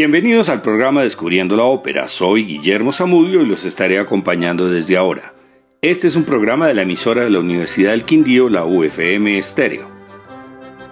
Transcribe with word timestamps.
Bienvenidos 0.00 0.48
al 0.48 0.62
programa 0.62 1.02
Descubriendo 1.02 1.56
la 1.56 1.64
Ópera. 1.64 2.06
Soy 2.06 2.44
Guillermo 2.44 2.92
Zamudio 2.92 3.42
y 3.42 3.46
los 3.46 3.64
estaré 3.64 3.98
acompañando 3.98 4.70
desde 4.70 4.96
ahora. 4.96 5.34
Este 5.82 6.06
es 6.06 6.14
un 6.14 6.22
programa 6.22 6.68
de 6.68 6.74
la 6.74 6.82
emisora 6.82 7.24
de 7.24 7.30
la 7.30 7.40
Universidad 7.40 7.90
del 7.90 8.04
Quindío, 8.04 8.48
la 8.48 8.64
UFM 8.64 9.36
Estéreo. 9.36 9.90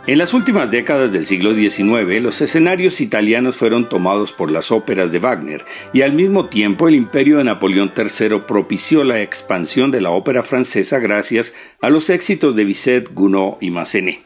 En 0.08 0.18
las 0.18 0.34
últimas 0.34 0.72
décadas 0.72 1.12
del 1.12 1.24
siglo 1.24 1.54
XIX, 1.54 2.20
los 2.20 2.40
escenarios 2.40 3.00
italianos 3.00 3.54
fueron 3.54 3.88
tomados 3.88 4.32
por 4.32 4.50
las 4.50 4.72
óperas 4.72 5.12
de 5.12 5.20
Wagner 5.20 5.64
y 5.92 6.02
al 6.02 6.12
mismo 6.12 6.48
tiempo 6.48 6.88
el 6.88 6.96
imperio 6.96 7.38
de 7.38 7.44
Napoleón 7.44 7.92
III 7.96 8.40
propició 8.40 9.04
la 9.04 9.22
expansión 9.22 9.92
de 9.92 10.00
la 10.00 10.10
ópera 10.10 10.42
francesa 10.42 10.98
gracias 10.98 11.54
a 11.80 11.90
los 11.90 12.10
éxitos 12.10 12.56
de 12.56 12.64
Bizet, 12.64 13.14
Gounod 13.14 13.58
y 13.60 13.70
Massenet. 13.70 14.18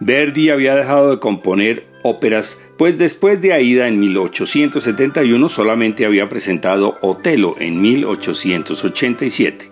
Verdi 0.00 0.48
había 0.48 0.74
dejado 0.74 1.10
de 1.10 1.18
componer 1.18 1.89
óperas, 2.02 2.60
pues 2.76 2.98
después 2.98 3.40
de 3.40 3.52
Aida 3.52 3.88
en 3.88 4.00
1871 4.00 5.48
solamente 5.48 6.06
había 6.06 6.28
presentado 6.28 6.98
Otelo 7.00 7.54
en 7.58 7.80
1887. 7.80 9.70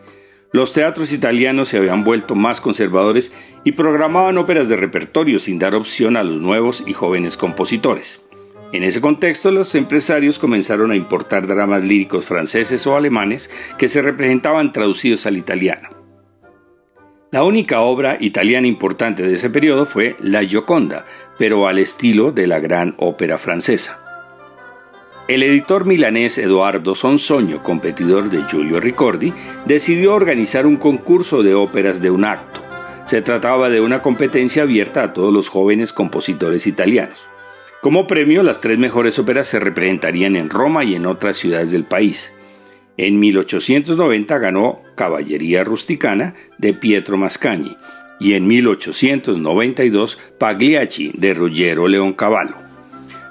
Los 0.53 0.73
teatros 0.73 1.13
italianos 1.13 1.69
se 1.69 1.77
habían 1.77 2.05
vuelto 2.05 2.35
más 2.35 2.61
conservadores 2.61 3.35
y 3.65 3.73
programaban 3.73 4.39
óperas 4.39 4.69
de 4.69 4.77
repertorio 4.77 5.39
sin 5.39 5.59
dar 5.59 5.75
opción 5.75 6.17
a 6.17 6.25
los 6.25 6.41
nuevos 6.41 6.83
y 6.87 6.95
jóvenes 6.95 7.37
compositores. 7.37 8.25
En 8.73 8.83
ese 8.83 9.01
contexto, 9.01 9.51
los 9.51 9.75
empresarios 9.75 10.39
comenzaron 10.39 10.91
a 10.91 10.97
importar 10.97 11.47
dramas 11.47 11.85
líricos 11.85 12.27
franceses 12.27 12.87
o 12.87 12.97
alemanes 12.97 13.51
que 13.79 13.89
se 13.89 14.03
representaban 14.03 14.73
traducidos 14.73 15.27
al 15.27 15.37
italiano. 15.37 15.98
La 17.31 17.45
única 17.45 17.81
obra 17.81 18.17
italiana 18.21 18.67
importante 18.67 19.23
de 19.23 19.35
ese 19.35 19.51
periodo 19.51 19.85
fue 19.85 20.17
La 20.19 20.43
Gioconda, 20.43 21.05
pero 21.37 21.69
al 21.69 21.79
estilo 21.79 22.33
de 22.33 22.47
la 22.47 22.59
gran 22.59 22.95
ópera 22.97 23.37
francesa. 23.37 24.03
El 25.29 25.43
editor 25.43 25.85
milanés 25.85 26.39
Eduardo 26.39 26.95
Sonsoño, 26.95 27.63
competidor 27.63 28.31
de 28.31 28.45
Giulio 28.45 28.81
Ricordi, 28.81 29.35
decidió 29.67 30.15
organizar 30.15 30.65
un 30.65 30.79
concurso 30.79 31.43
de 31.43 31.53
óperas 31.53 32.01
de 32.01 32.11
un 32.11 32.25
acto. 32.25 32.63
Se 33.05 33.21
trataba 33.21 33.69
de 33.69 33.83
una 33.83 34.01
competencia 34.01 34.63
abierta 34.63 35.03
a 35.03 35.13
todos 35.13 35.31
los 35.31 35.51
jóvenes 35.51 35.93
compositores 35.93 36.67
italianos. 36.67 37.29
Como 37.83 38.07
premio, 38.07 38.43
las 38.43 38.63
tres 38.63 38.79
mejores 38.79 39.19
óperas 39.19 39.49
se 39.49 39.61
representarían 39.61 40.35
en 40.35 40.49
Roma 40.49 40.83
y 40.83 40.95
en 40.95 41.05
otras 41.05 41.37
ciudades 41.37 41.73
del 41.73 41.85
país. 41.85 42.33
En 42.99 43.21
1890 43.21 44.39
ganó 44.39 44.83
Caballería 44.97 45.63
Rusticana 45.63 46.35
de 46.59 46.75
Pietro 46.75 47.17
Mascagni 47.17 47.77
y 48.19 48.33
en 48.33 48.49
1892 48.49 50.19
Pagliacci 50.37 51.13
de 51.15 51.33
Ruggiero 51.33 51.87
Leoncavallo. 51.87 52.57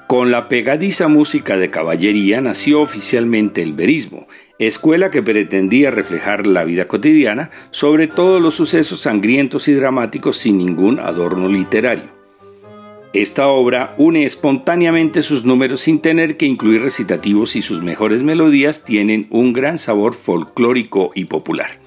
Con 0.08 0.32
la 0.32 0.48
pegadiza 0.48 1.10
música 1.10 1.58
de 1.58 1.70
caballería 1.70 2.40
nació 2.40 2.80
oficialmente 2.80 3.62
el 3.62 3.73
verismo, 3.73 4.30
escuela 4.58 5.12
que 5.12 5.22
pretendía 5.22 5.92
reflejar 5.92 6.48
la 6.48 6.64
vida 6.64 6.88
cotidiana, 6.88 7.52
sobre 7.72 8.08
todo 8.08 8.40
los 8.40 8.54
sucesos 8.54 9.02
sangrientos 9.02 9.68
y 9.68 9.73
dramáticos 9.73 10.38
sin 10.38 10.60
ningún 10.60 11.02
adorno 11.02 11.50
literario. 11.50 12.17
Esta 13.13 13.47
obra 13.47 13.95
une 13.97 14.25
espontáneamente 14.25 15.22
sus 15.22 15.45
números 15.45 15.81
sin 15.81 16.00
tener 16.00 16.38
que 16.38 16.45
incluir 16.45 16.81
recitativos 16.81 17.55
y 17.55 17.61
sus 17.61 17.81
mejores 17.81 18.22
melodías 18.22 18.83
tienen 18.83 19.27
un 19.30 19.53
gran 19.53 19.77
sabor 19.77 20.14
folclórico 20.14 21.11
y 21.16 21.25
popular. 21.25 21.80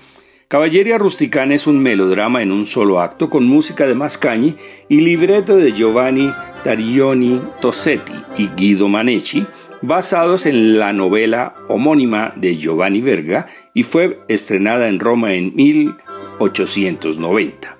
Caballería 0.48 0.98
Rusticana 0.98 1.54
es 1.54 1.68
un 1.68 1.80
melodrama 1.80 2.42
en 2.42 2.50
un 2.50 2.66
solo 2.66 3.00
acto 3.00 3.30
con 3.30 3.46
música 3.46 3.86
de 3.86 3.94
Mascagni 3.94 4.56
y 4.88 5.02
libreto 5.02 5.56
de 5.56 5.72
Giovanni 5.72 6.32
Darioni 6.64 7.40
Tossetti 7.60 8.14
y 8.36 8.48
Guido 8.48 8.88
Manecci, 8.88 9.46
basados 9.82 10.46
en 10.46 10.78
la 10.78 10.92
novela 10.92 11.54
homónima 11.68 12.32
de 12.34 12.56
Giovanni 12.56 13.00
Verga 13.00 13.46
y 13.74 13.84
fue 13.84 14.18
estrenada 14.28 14.88
en 14.88 14.98
Roma 14.98 15.34
en 15.34 15.54
1890. 15.54 17.79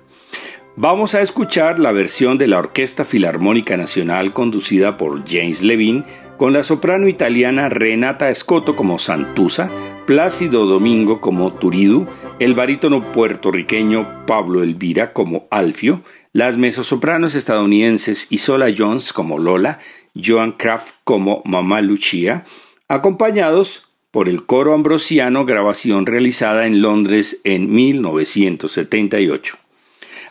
Vamos 0.81 1.13
a 1.13 1.21
escuchar 1.21 1.77
la 1.77 1.91
versión 1.91 2.39
de 2.39 2.47
la 2.47 2.57
Orquesta 2.57 3.05
Filarmónica 3.05 3.77
Nacional 3.77 4.33
conducida 4.33 4.97
por 4.97 5.29
James 5.29 5.61
Levine 5.61 6.01
con 6.37 6.53
la 6.53 6.63
soprano 6.63 7.07
italiana 7.07 7.69
Renata 7.69 8.33
Scotto 8.33 8.75
como 8.75 8.97
Santusa, 8.97 9.71
Plácido 10.07 10.65
Domingo 10.65 11.21
como 11.21 11.53
Turidu, 11.53 12.07
el 12.39 12.55
barítono 12.55 13.11
puertorriqueño 13.11 14.25
Pablo 14.25 14.63
Elvira 14.63 15.13
como 15.13 15.47
Alfio, 15.51 16.01
las 16.33 16.57
mezzosopranos 16.57 17.35
estadounidenses 17.35 18.25
Isola 18.31 18.73
Jones 18.75 19.13
como 19.13 19.37
Lola, 19.37 19.77
Joan 20.15 20.53
Kraft 20.53 20.95
como 21.03 21.43
Mamá 21.45 21.81
Lucia, 21.81 22.43
acompañados 22.87 23.87
por 24.09 24.27
el 24.27 24.47
coro 24.47 24.73
ambrosiano 24.73 25.45
grabación 25.45 26.07
realizada 26.07 26.65
en 26.65 26.81
Londres 26.81 27.39
en 27.43 27.71
1978. 27.71 29.61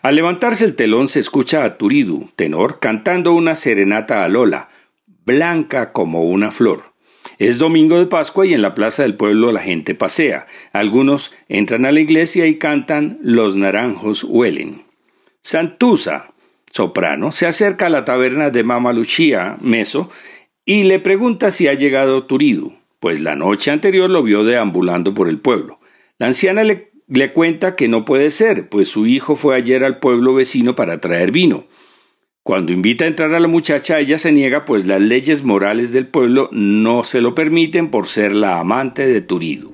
Al 0.03 0.15
levantarse 0.15 0.65
el 0.65 0.77
telón 0.77 1.09
se 1.09 1.21
escucha 1.21 1.65
a 1.65 1.77
Turidu, 1.77 2.31
tenor, 2.35 2.79
cantando 2.81 3.35
una 3.35 3.55
serenata 3.55 4.25
a 4.25 4.29
Lola, 4.29 4.71
blanca 5.27 5.93
como 5.93 6.25
una 6.25 6.51
flor. 6.51 6.95
Es 7.39 7.59
domingo 7.59 7.99
de 7.99 8.07
Pascua 8.07 8.47
y 8.47 8.55
en 8.55 8.63
la 8.63 8.75
plaza 8.75 9.03
del 9.03 9.15
pueblo 9.15 9.53
la 9.53 9.61
gente 9.61 9.95
pasea. 9.95 10.47
Algunos 10.73 11.33
entran 11.49 11.85
a 11.85 11.93
la 11.93 12.01
iglesia 12.01 12.47
y 12.47 12.57
cantan 12.57 13.19
Los 13.23 13.57
naranjos 13.57 14.25
huelen. 14.25 14.85
Santusa, 15.43 16.33
soprano, 16.71 17.33
se 17.33 17.47
acerca 17.47 17.87
a 17.87 17.91
la 17.91 18.05
taberna 18.05 18.51
de 18.51 18.63
Mama 18.63 18.93
Lucia, 18.93 19.57
meso, 19.61 20.11
y 20.65 20.85
le 20.85 20.99
pregunta 20.99 21.51
si 21.51 21.69
ha 21.69 21.75
llegado 21.75 22.25
Turidu, 22.25 22.75
pues 23.01 23.21
la 23.21 23.37
noche 23.37 23.71
anterior 23.71 24.09
lo 24.09 24.23
vio 24.23 24.45
deambulando 24.45 25.15
por 25.15 25.29
el 25.29 25.39
pueblo. 25.39 25.81
La 26.19 26.27
anciana 26.27 26.63
le, 26.65 26.90
le 27.11 27.33
cuenta 27.33 27.75
que 27.75 27.89
no 27.89 28.05
puede 28.05 28.31
ser, 28.31 28.69
pues 28.69 28.89
su 28.89 29.07
hijo 29.07 29.35
fue 29.35 29.57
ayer 29.57 29.85
al 29.85 29.99
pueblo 29.99 30.33
vecino 30.33 30.77
para 30.77 31.01
traer 31.01 31.33
vino. 31.33 31.65
Cuando 32.43 32.73
invita 32.73 33.05
a 33.05 33.09
entrar 33.09 33.35
a 33.35 33.41
la 33.41 33.49
muchacha, 33.49 33.99
ella 33.99 34.19
se 34.19 34.33
niega, 34.33 34.65
pues 34.65 34.87
las 34.87 35.01
leyes 35.01 35.43
morales 35.43 35.93
del 35.93 36.07
pueblo 36.07 36.49
no 36.53 37.05
se 37.05 37.21
lo 37.21 37.35
permiten 37.35 37.91
por 37.91 38.07
ser 38.07 38.33
la 38.33 38.61
amante 38.61 39.07
de 39.07 39.21
Turidu. 39.21 39.70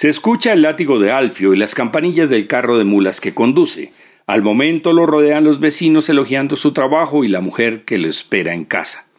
Se 0.00 0.08
escucha 0.08 0.54
el 0.54 0.62
látigo 0.62 0.98
de 0.98 1.12
Alfio 1.12 1.52
y 1.52 1.58
las 1.58 1.74
campanillas 1.74 2.30
del 2.30 2.46
carro 2.46 2.78
de 2.78 2.84
mulas 2.84 3.20
que 3.20 3.34
conduce. 3.34 3.92
Al 4.26 4.40
momento 4.40 4.94
lo 4.94 5.04
rodean 5.04 5.44
los 5.44 5.60
vecinos 5.60 6.08
elogiando 6.08 6.56
su 6.56 6.72
trabajo 6.72 7.22
y 7.22 7.28
la 7.28 7.42
mujer 7.42 7.84
que 7.84 7.98
lo 7.98 8.08
espera 8.08 8.54
en 8.54 8.64
casa. 8.64 9.10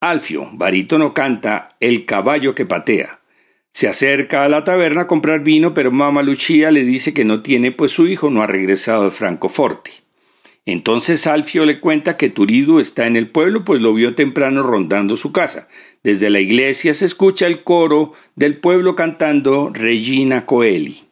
Alfio, 0.00 0.48
barítono, 0.52 1.12
canta 1.12 1.70
El 1.80 2.04
caballo 2.04 2.54
que 2.54 2.66
patea. 2.66 3.18
Se 3.72 3.88
acerca 3.88 4.44
a 4.44 4.48
la 4.48 4.62
taberna 4.62 5.00
a 5.02 5.06
comprar 5.08 5.40
vino, 5.40 5.74
pero 5.74 5.90
mamá 5.90 6.22
Lucia 6.22 6.70
le 6.70 6.84
dice 6.84 7.12
que 7.12 7.24
no 7.24 7.42
tiene, 7.42 7.72
pues 7.72 7.90
su 7.90 8.06
hijo 8.06 8.30
no 8.30 8.44
ha 8.44 8.46
regresado 8.46 9.06
de 9.06 9.10
Francoforte. 9.10 10.05
Entonces 10.66 11.28
Alfio 11.28 11.64
le 11.64 11.78
cuenta 11.78 12.16
que 12.16 12.28
Turido 12.28 12.80
está 12.80 13.06
en 13.06 13.14
el 13.14 13.28
pueblo, 13.28 13.62
pues 13.62 13.80
lo 13.80 13.94
vio 13.94 14.16
temprano 14.16 14.64
rondando 14.64 15.16
su 15.16 15.30
casa. 15.30 15.68
Desde 16.02 16.28
la 16.28 16.40
iglesia 16.40 16.92
se 16.92 17.04
escucha 17.04 17.46
el 17.46 17.62
coro 17.62 18.12
del 18.34 18.56
pueblo 18.56 18.96
cantando 18.96 19.70
Regina 19.72 20.44
Coeli. 20.44 21.04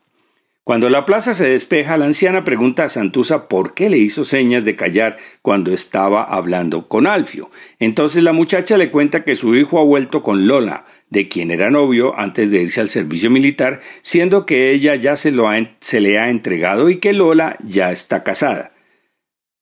Cuando 0.65 0.91
la 0.91 1.05
plaza 1.05 1.35
se 1.35 1.47
despeja, 1.47 1.97
la 1.97 2.07
anciana 2.07 2.43
pregunta 2.43 2.85
a 2.85 2.89
Santusa 2.89 3.49
por 3.49 3.75
qué 3.75 3.91
le 3.91 3.99
hizo 3.99 4.25
señas 4.25 4.65
de 4.65 4.77
callar 4.77 5.19
cuando 5.43 5.73
estaba 5.73 6.25
hablando 6.25 6.89
con 6.89 7.07
Alfio. 7.07 7.51
Entonces 7.79 8.23
la 8.25 8.33
muchacha 8.33 8.77
le 8.77 8.91
cuenta 8.91 9.25
que 9.25 9.37
su 9.37 9.55
hijo 9.55 9.79
ha 9.79 9.85
vuelto 9.85 10.23
con 10.23 10.49
Lola, 10.49 10.87
de 11.11 11.29
quien 11.29 11.53
era 11.53 11.71
novio 11.71 12.19
antes 12.19 12.51
de 12.51 12.63
irse 12.63 12.81
al 12.81 12.89
servicio 12.89 13.31
militar, 13.31 13.81
siendo 14.03 14.47
que 14.47 14.73
ella 14.73 14.97
ya 14.97 15.15
se, 15.17 15.33
se 15.81 16.01
le 16.01 16.19
ha 16.19 16.31
entregado 16.31 16.89
y 16.89 16.97
que 16.97 17.13
Lola 17.13 17.57
ya 17.63 17.93
está 17.93 18.25
casada. 18.25 18.74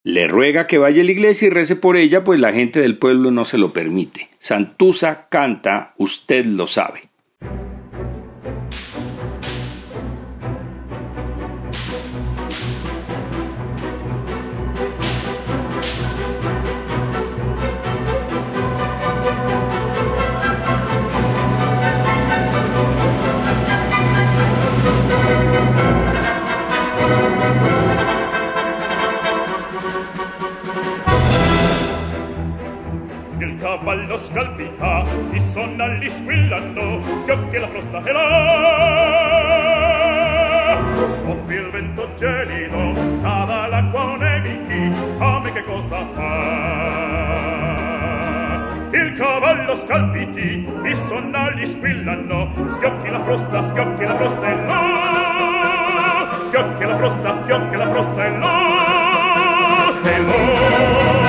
Le 0.05 0.27
ruega 0.27 0.67
que 0.67 0.79
vaya 0.79 1.03
a 1.03 1.05
la 1.05 1.13
iglesia 1.13 1.47
y 1.47 1.51
rece 1.51 1.77
por 1.77 1.97
ella, 1.97 2.25
pues 2.25 2.41
la 2.41 2.53
gente 2.53 2.81
del 2.81 2.99
pueblo 2.99 3.31
no 3.31 3.45
se 3.45 3.57
lo 3.57 3.73
permite. 3.73 4.29
Santusa 4.41 5.29
canta, 5.29 5.95
usted 5.97 6.45
lo 6.45 6.67
sabe. 6.67 7.12
cavallo 33.79 34.19
scalpita 34.19 35.05
i 35.31 35.41
sonnalli 35.53 36.11
squillando 36.11 37.01
schiocchi 37.23 37.59
la 37.59 37.69
frosta 37.69 38.03
e 38.05 38.13
là 38.13 38.29
scoppia 41.17 41.61
il 41.61 41.71
vento 41.71 42.07
gelido 42.19 42.93
cava 43.23 43.69
l'acqua 43.69 44.17
nevichi 44.19 44.93
come 45.17 45.53
che 45.53 45.65
cosa 45.65 46.07
fa 46.15 46.33
il 48.91 49.15
cavallo 49.17 49.77
scalpiti 49.79 50.69
i 50.85 50.97
sonnalli 51.09 51.67
squillando 51.73 52.51
schiocchi 52.77 53.09
la 53.09 53.21
frosta 53.21 53.69
schiocchi 53.69 54.05
la 54.05 54.17
frosta 54.17 54.49
e 54.49 54.55
là 54.67 56.29
schiocchi 56.49 56.85
la 56.85 56.97
frosta 56.97 57.39
schiocchi 57.43 57.77
la 57.77 57.89
frosta 57.89 58.27
e 58.27 58.31
là 58.39 59.93
e 60.05 60.19
là 60.19 61.22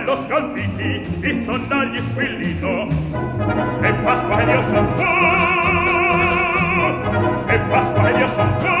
bello 0.00 0.24
scalpiti 0.24 1.06
i 1.20 1.42
sondagli 1.44 2.00
squillito 2.10 2.88
e 3.82 3.92
Pasquaglio 3.92 4.62
Santò 4.70 5.04
e 7.46 7.58
Pasquaglio 7.68 8.28
Santò 8.34 8.79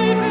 Amen. 0.00 0.29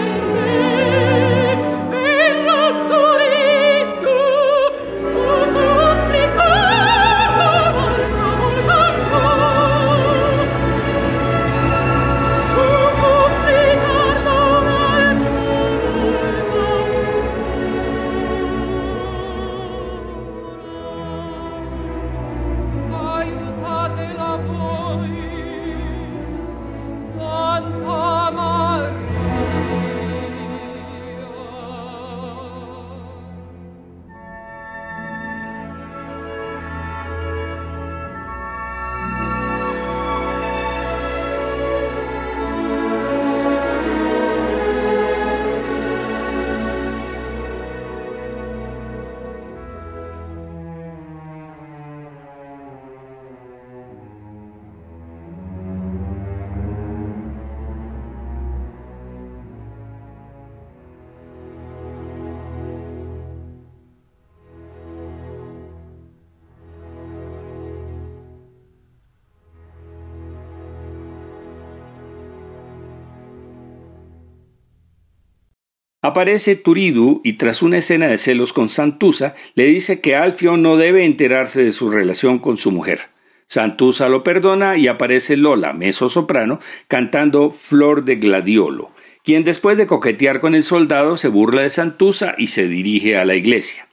Aparece 76.09 76.55
Turidu 76.55 77.21
y 77.23 77.33
tras 77.33 77.61
una 77.61 77.77
escena 77.77 78.07
de 78.07 78.17
celos 78.17 78.51
con 78.51 78.67
Santusa 78.67 79.35
le 79.53 79.67
dice 79.67 80.01
que 80.01 80.15
Alfio 80.15 80.57
no 80.57 80.75
debe 80.75 81.05
enterarse 81.05 81.63
de 81.63 81.71
su 81.71 81.91
relación 81.91 82.39
con 82.39 82.57
su 82.57 82.71
mujer. 82.71 83.01
Santusa 83.45 84.09
lo 84.09 84.23
perdona 84.23 84.75
y 84.75 84.87
aparece 84.87 85.37
Lola, 85.37 85.71
meso 85.71 86.09
soprano, 86.09 86.59
cantando 86.87 87.51
Flor 87.51 88.05
de 88.05 88.15
Gladiolo, 88.15 88.89
quien 89.23 89.43
después 89.43 89.77
de 89.77 89.85
coquetear 89.85 90.39
con 90.39 90.55
el 90.55 90.63
soldado 90.63 91.15
se 91.15 91.27
burla 91.27 91.61
de 91.61 91.69
Santusa 91.69 92.33
y 92.39 92.47
se 92.47 92.67
dirige 92.67 93.15
a 93.15 93.23
la 93.23 93.35
iglesia. 93.35 93.87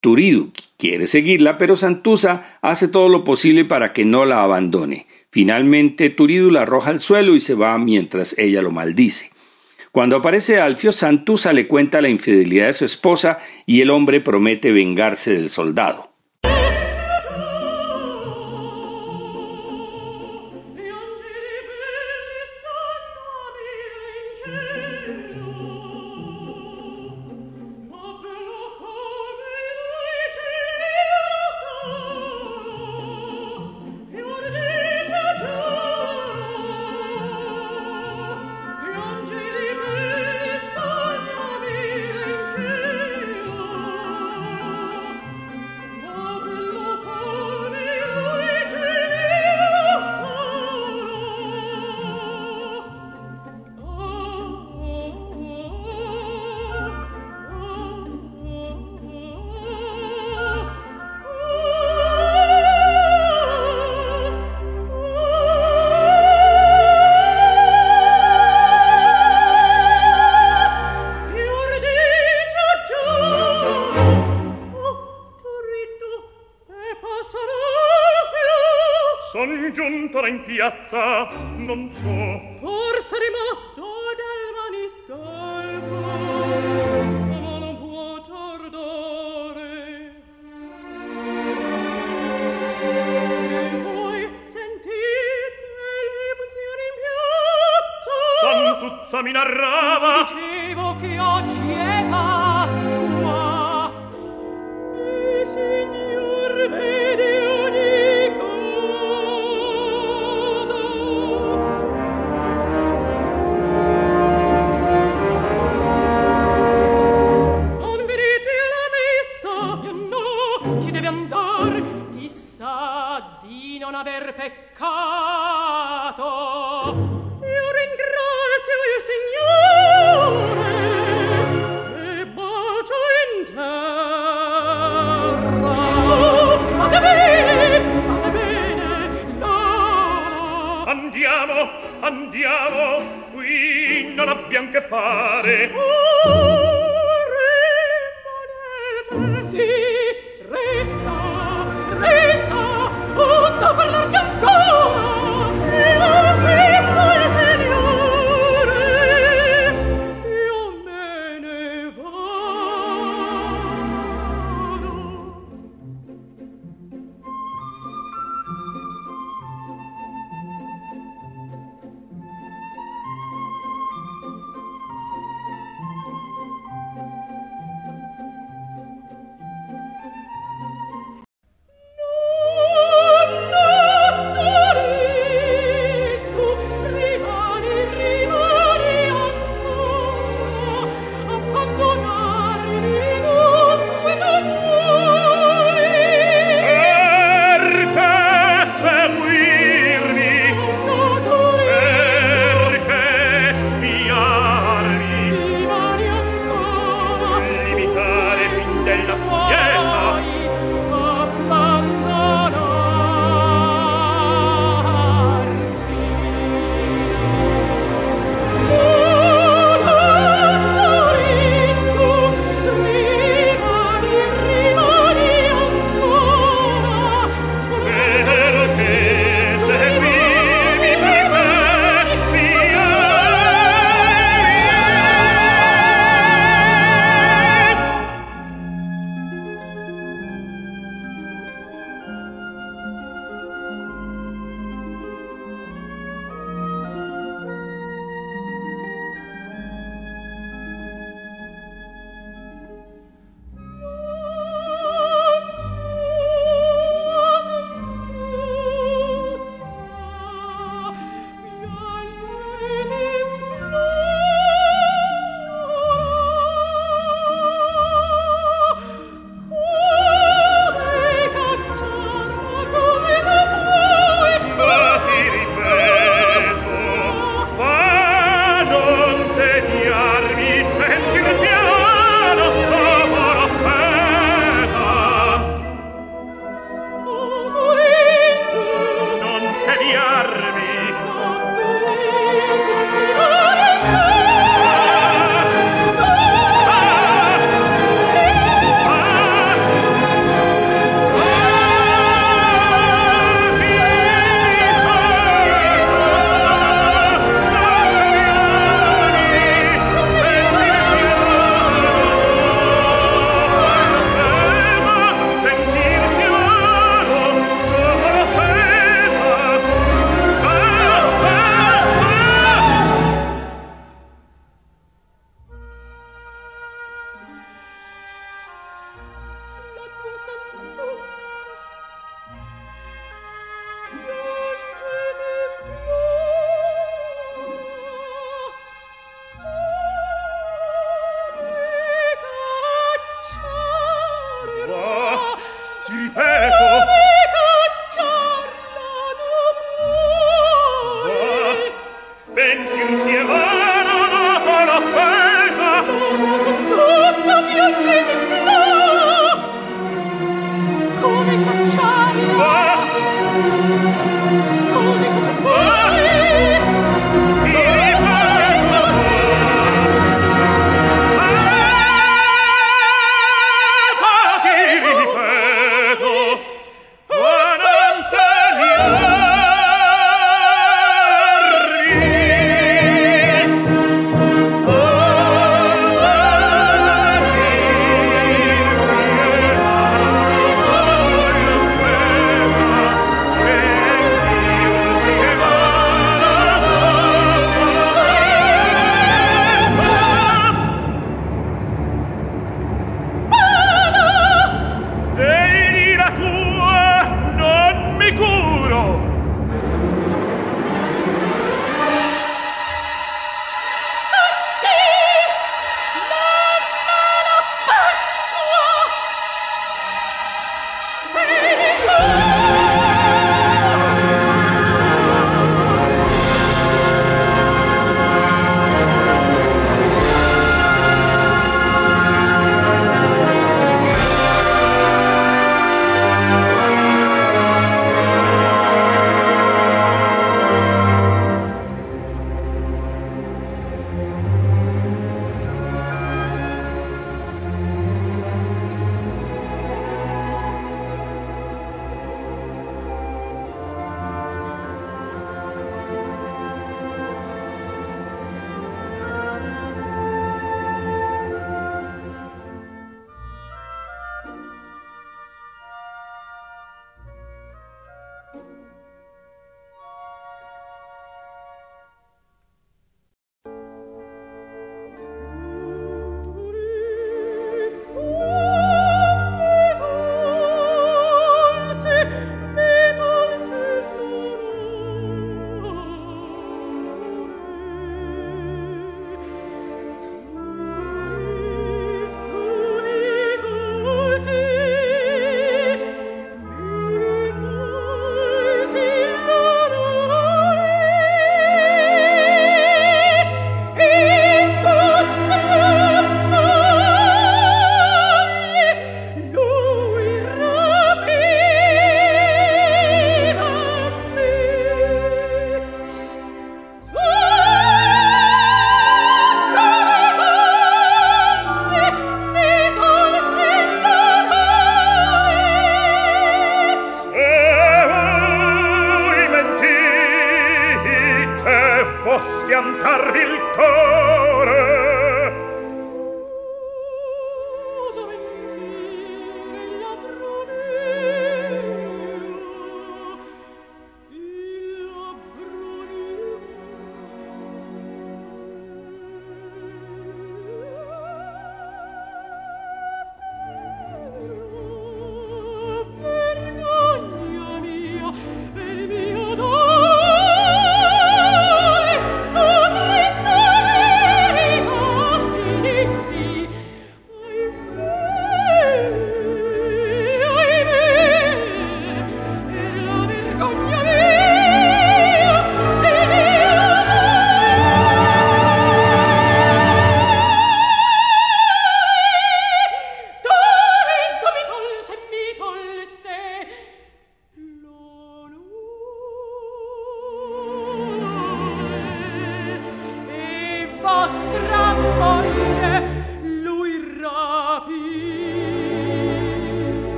Turidu 0.00 0.50
quiere 0.76 1.06
seguirla, 1.06 1.56
pero 1.56 1.76
Santusa 1.76 2.58
hace 2.62 2.88
todo 2.88 3.08
lo 3.08 3.22
posible 3.22 3.64
para 3.64 3.92
que 3.92 4.04
no 4.04 4.24
la 4.24 4.42
abandone. 4.42 5.06
Finalmente, 5.30 6.10
Turidu 6.10 6.50
la 6.50 6.62
arroja 6.62 6.90
al 6.90 6.98
suelo 6.98 7.36
y 7.36 7.40
se 7.40 7.54
va 7.54 7.78
mientras 7.78 8.36
ella 8.40 8.60
lo 8.60 8.72
maldice. 8.72 9.33
Cuando 9.94 10.16
aparece 10.16 10.58
Alfio, 10.58 10.90
Santusa 10.90 11.52
le 11.52 11.68
cuenta 11.68 12.00
la 12.00 12.08
infidelidad 12.08 12.66
de 12.66 12.72
su 12.72 12.84
esposa 12.84 13.38
y 13.64 13.80
el 13.80 13.90
hombre 13.90 14.20
promete 14.20 14.72
vengarse 14.72 15.34
del 15.34 15.48
soldado. 15.48 16.13
piazza 80.54 81.28
non 81.56 81.90
so. 81.90 82.53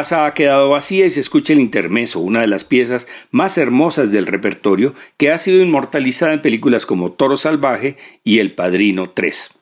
casa 0.00 0.24
ha 0.24 0.32
quedado 0.32 0.70
vacía 0.70 1.04
y 1.04 1.10
se 1.10 1.20
escucha 1.20 1.52
el 1.52 1.60
intermeso, 1.60 2.20
una 2.20 2.40
de 2.40 2.46
las 2.46 2.64
piezas 2.64 3.06
más 3.30 3.58
hermosas 3.58 4.10
del 4.10 4.26
repertorio 4.26 4.94
que 5.18 5.30
ha 5.30 5.36
sido 5.36 5.62
inmortalizada 5.62 6.32
en 6.32 6.40
películas 6.40 6.86
como 6.86 7.12
Toro 7.12 7.36
Salvaje 7.36 7.98
y 8.24 8.38
El 8.38 8.54
Padrino 8.54 9.10
3. 9.10 9.59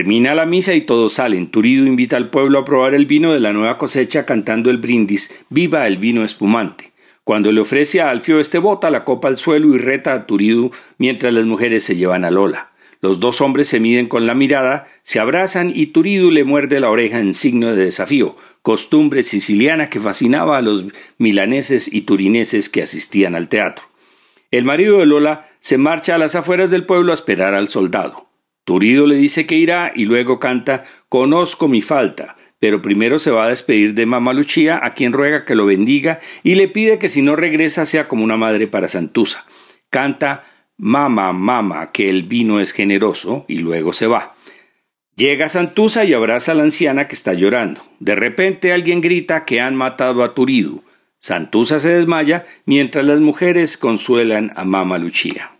Termina 0.00 0.34
la 0.34 0.46
misa 0.46 0.72
y 0.72 0.80
todos 0.80 1.12
salen. 1.12 1.50
Turido 1.50 1.84
invita 1.84 2.16
al 2.16 2.30
pueblo 2.30 2.58
a 2.58 2.64
probar 2.64 2.94
el 2.94 3.04
vino 3.04 3.34
de 3.34 3.40
la 3.40 3.52
nueva 3.52 3.76
cosecha 3.76 4.24
cantando 4.24 4.70
el 4.70 4.78
brindis 4.78 5.42
Viva 5.50 5.86
el 5.86 5.98
vino 5.98 6.24
espumante. 6.24 6.92
Cuando 7.22 7.52
le 7.52 7.60
ofrece 7.60 8.00
a 8.00 8.08
Alfio 8.08 8.40
este 8.40 8.56
bota 8.56 8.88
la 8.88 9.04
copa 9.04 9.28
al 9.28 9.36
suelo 9.36 9.74
y 9.74 9.78
reta 9.78 10.14
a 10.14 10.26
Turidu 10.26 10.70
mientras 10.96 11.34
las 11.34 11.44
mujeres 11.44 11.84
se 11.84 11.96
llevan 11.96 12.24
a 12.24 12.30
Lola. 12.30 12.70
Los 13.02 13.20
dos 13.20 13.42
hombres 13.42 13.68
se 13.68 13.78
miden 13.78 14.08
con 14.08 14.24
la 14.24 14.34
mirada, 14.34 14.86
se 15.02 15.20
abrazan 15.20 15.70
y 15.74 15.88
Turidu 15.88 16.30
le 16.30 16.44
muerde 16.44 16.80
la 16.80 16.88
oreja 16.88 17.20
en 17.20 17.34
signo 17.34 17.66
de 17.66 17.84
desafío, 17.84 18.36
costumbre 18.62 19.22
siciliana 19.22 19.90
que 19.90 20.00
fascinaba 20.00 20.56
a 20.56 20.62
los 20.62 20.86
milaneses 21.18 21.92
y 21.92 22.00
turineses 22.00 22.70
que 22.70 22.84
asistían 22.84 23.34
al 23.34 23.50
teatro. 23.50 23.84
El 24.50 24.64
marido 24.64 24.96
de 24.96 25.04
Lola 25.04 25.50
se 25.58 25.76
marcha 25.76 26.14
a 26.14 26.18
las 26.18 26.36
afueras 26.36 26.70
del 26.70 26.86
pueblo 26.86 27.10
a 27.12 27.14
esperar 27.16 27.52
al 27.52 27.68
soldado. 27.68 28.29
Turido 28.70 29.08
le 29.08 29.16
dice 29.16 29.46
que 29.46 29.56
irá 29.56 29.90
y 29.96 30.04
luego 30.04 30.38
canta 30.38 30.84
Conozco 31.08 31.66
mi 31.66 31.80
falta, 31.80 32.36
pero 32.60 32.80
primero 32.80 33.18
se 33.18 33.32
va 33.32 33.46
a 33.46 33.48
despedir 33.48 33.94
de 33.94 34.06
Mamá 34.06 34.32
Luchía, 34.32 34.78
a 34.80 34.94
quien 34.94 35.12
ruega 35.12 35.44
que 35.44 35.56
lo 35.56 35.66
bendiga 35.66 36.20
y 36.44 36.54
le 36.54 36.68
pide 36.68 36.96
que 37.00 37.08
si 37.08 37.20
no 37.20 37.34
regresa 37.34 37.84
sea 37.84 38.06
como 38.06 38.22
una 38.22 38.36
madre 38.36 38.68
para 38.68 38.86
Santusa. 38.86 39.44
Canta 39.90 40.44
Mama, 40.76 41.32
mama, 41.32 41.88
que 41.88 42.08
el 42.08 42.22
vino 42.22 42.60
es 42.60 42.70
generoso, 42.70 43.44
y 43.48 43.58
luego 43.58 43.92
se 43.92 44.06
va. 44.06 44.36
Llega 45.16 45.48
Santusa 45.48 46.04
y 46.04 46.12
abraza 46.12 46.52
a 46.52 46.54
la 46.54 46.62
anciana 46.62 47.08
que 47.08 47.16
está 47.16 47.34
llorando. 47.34 47.80
De 47.98 48.14
repente 48.14 48.72
alguien 48.72 49.00
grita 49.00 49.44
que 49.44 49.60
han 49.60 49.74
matado 49.74 50.22
a 50.22 50.32
Turidu. 50.32 50.84
Santusa 51.18 51.80
se 51.80 51.88
desmaya 51.88 52.46
mientras 52.66 53.04
las 53.04 53.18
mujeres 53.18 53.76
consuelan 53.76 54.52
a 54.54 54.64
Mama 54.64 54.96
Luchía. 54.96 55.50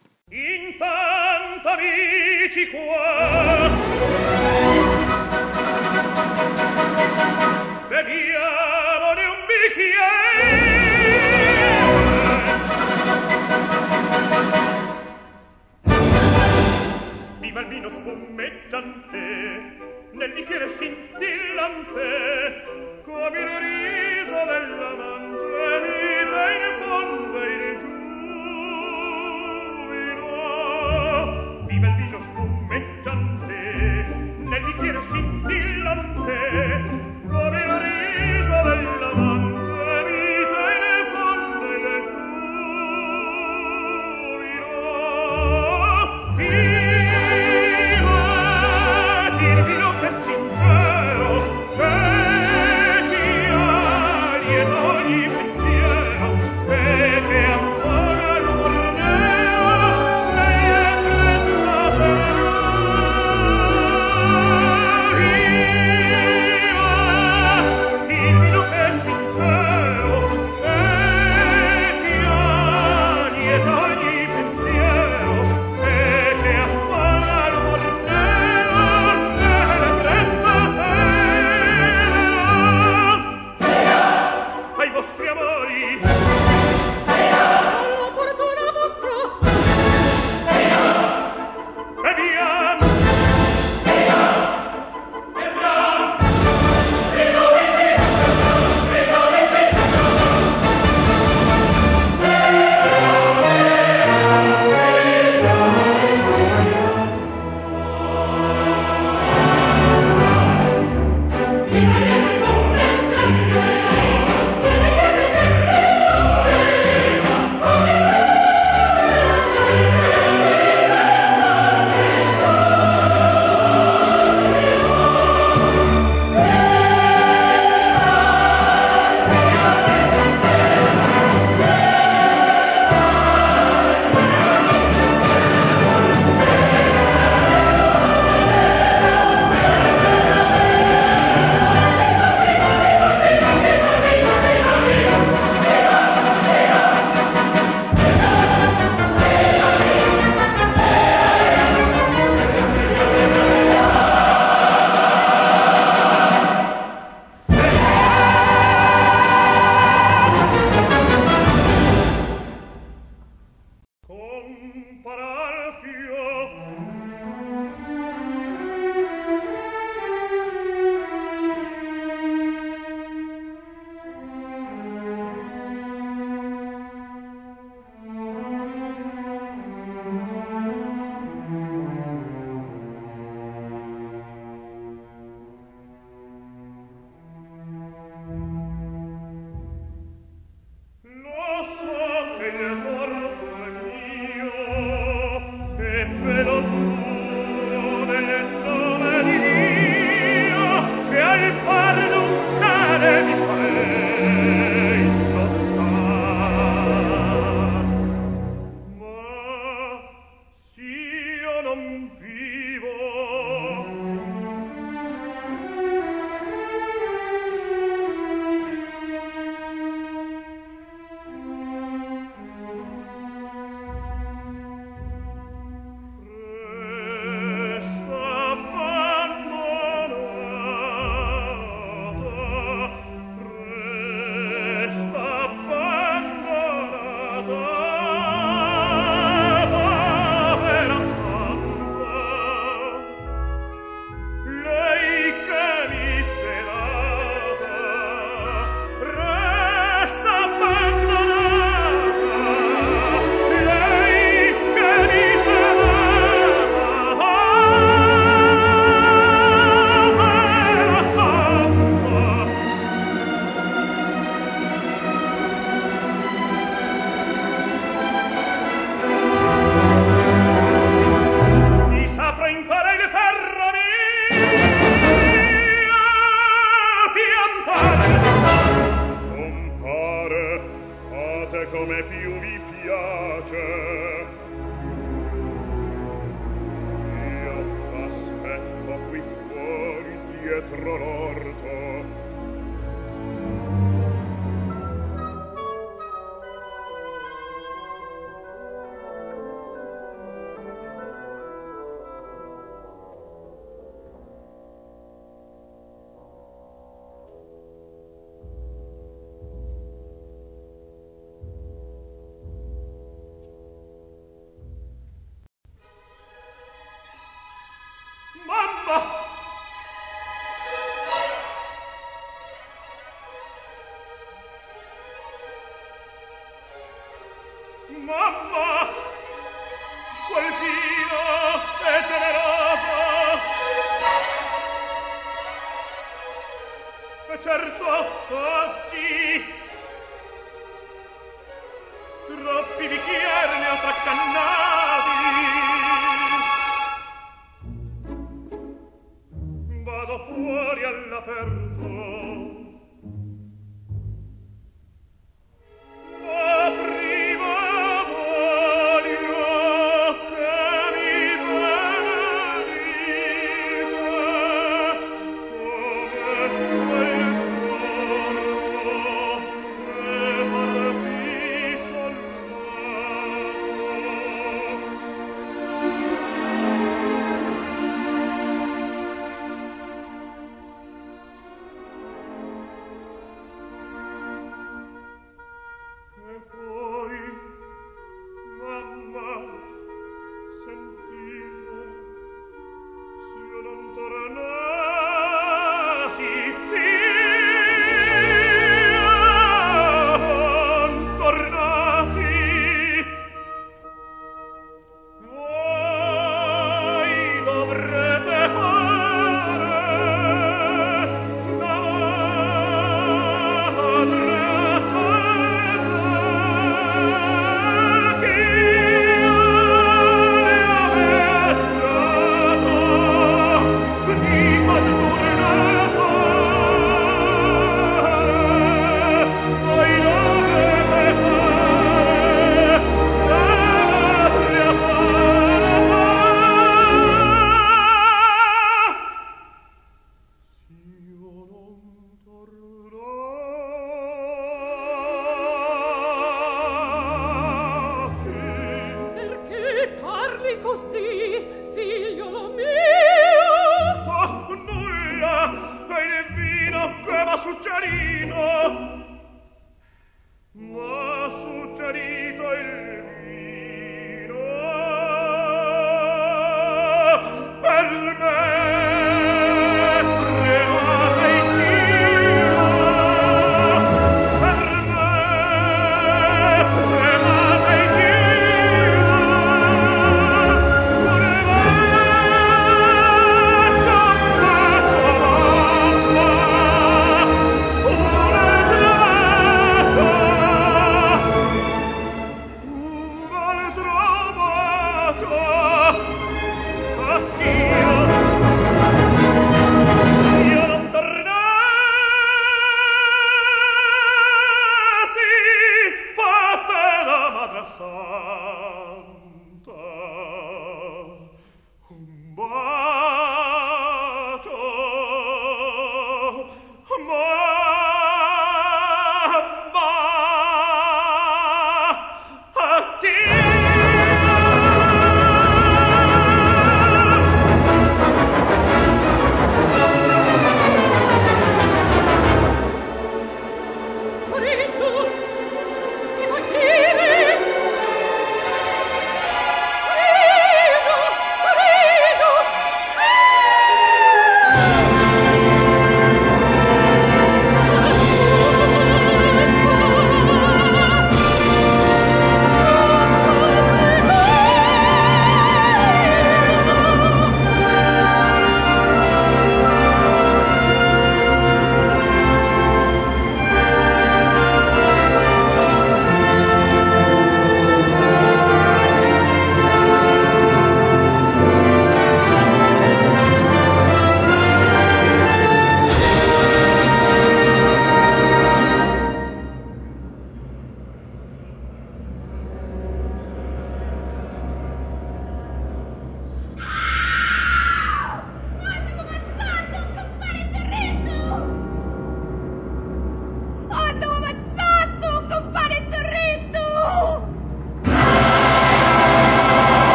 asciucciarino 457.41 459.00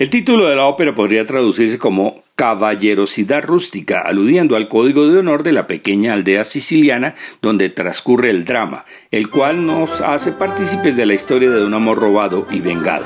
El 0.00 0.08
título 0.08 0.48
de 0.48 0.56
la 0.56 0.64
ópera 0.64 0.94
podría 0.94 1.26
traducirse 1.26 1.78
como 1.78 2.24
Caballerosidad 2.34 3.44
rústica, 3.44 4.00
aludiendo 4.00 4.56
al 4.56 4.66
código 4.66 5.06
de 5.06 5.18
honor 5.18 5.42
de 5.42 5.52
la 5.52 5.66
pequeña 5.66 6.14
aldea 6.14 6.44
siciliana 6.44 7.14
donde 7.42 7.68
transcurre 7.68 8.30
el 8.30 8.46
drama, 8.46 8.86
el 9.10 9.28
cual 9.28 9.66
nos 9.66 10.00
hace 10.00 10.32
partícipes 10.32 10.96
de 10.96 11.04
la 11.04 11.12
historia 11.12 11.50
de 11.50 11.62
un 11.66 11.74
amor 11.74 11.98
robado 11.98 12.46
y 12.50 12.60
vengado. 12.60 13.04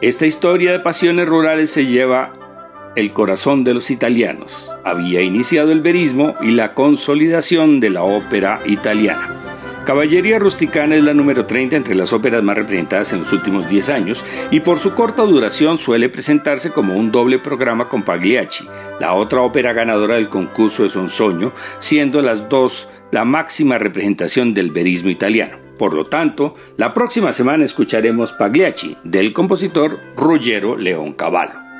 Esta 0.00 0.26
historia 0.26 0.72
de 0.72 0.80
pasiones 0.80 1.28
rurales 1.28 1.70
se 1.70 1.86
lleva 1.86 2.32
el 2.96 3.12
corazón 3.12 3.62
de 3.62 3.74
los 3.74 3.92
italianos. 3.92 4.72
Había 4.82 5.22
iniciado 5.22 5.70
el 5.70 5.82
verismo 5.82 6.34
y 6.40 6.50
la 6.50 6.74
consolidación 6.74 7.78
de 7.78 7.90
la 7.90 8.02
ópera 8.02 8.58
italiana. 8.66 9.51
Caballería 9.84 10.38
Rusticana 10.38 10.94
es 10.94 11.02
la 11.02 11.12
número 11.12 11.44
30 11.44 11.74
entre 11.74 11.96
las 11.96 12.12
óperas 12.12 12.40
más 12.40 12.56
representadas 12.56 13.12
en 13.12 13.20
los 13.20 13.32
últimos 13.32 13.68
10 13.68 13.88
años 13.88 14.24
y 14.52 14.60
por 14.60 14.78
su 14.78 14.94
corta 14.94 15.22
duración 15.22 15.76
suele 15.76 16.08
presentarse 16.08 16.70
como 16.70 16.94
un 16.94 17.10
doble 17.10 17.40
programa 17.40 17.88
con 17.88 18.04
Pagliacci, 18.04 18.64
la 19.00 19.14
otra 19.14 19.40
ópera 19.40 19.72
ganadora 19.72 20.14
del 20.14 20.28
concurso 20.28 20.84
de 20.84 20.88
Sonsoño, 20.88 21.52
siendo 21.80 22.22
las 22.22 22.48
dos 22.48 22.88
la 23.10 23.24
máxima 23.24 23.76
representación 23.78 24.54
del 24.54 24.70
verismo 24.70 25.10
italiano. 25.10 25.58
Por 25.78 25.94
lo 25.94 26.04
tanto, 26.04 26.54
la 26.76 26.94
próxima 26.94 27.32
semana 27.32 27.64
escucharemos 27.64 28.32
Pagliacci 28.32 28.96
del 29.02 29.32
compositor 29.32 29.98
Ruggero 30.16 30.76
León 30.76 31.14
Cavallo. 31.14 31.71